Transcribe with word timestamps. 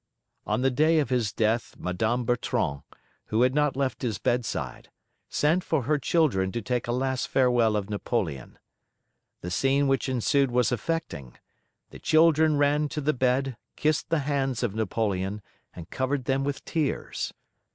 On 0.47 0.63
the 0.63 0.71
day 0.71 0.97
of 0.97 1.11
his 1.11 1.31
death 1.31 1.75
Madame 1.77 2.25
Bertrand, 2.25 2.81
who 3.25 3.43
had 3.43 3.53
not 3.53 3.75
left 3.75 4.01
his 4.01 4.17
bedside, 4.17 4.89
sent 5.29 5.63
for 5.63 5.83
her 5.83 5.99
children 5.99 6.51
to 6.53 6.59
take 6.63 6.87
a 6.87 6.91
last 6.91 7.27
farewell 7.27 7.75
of 7.75 7.87
Napoleon. 7.87 8.57
The 9.41 9.51
scene 9.51 9.87
which 9.87 10.09
ensued 10.09 10.49
was 10.49 10.71
affecting: 10.71 11.37
the 11.91 11.99
children 11.99 12.57
ran 12.57 12.89
to 12.89 12.99
the 13.01 13.13
bed, 13.13 13.57
kissed 13.75 14.09
the 14.09 14.21
hands 14.25 14.63
of 14.63 14.73
Napoleon, 14.73 15.43
and 15.75 15.87
covered 15.91 16.25
them 16.25 16.43
with 16.43 16.65
tears. 16.65 17.31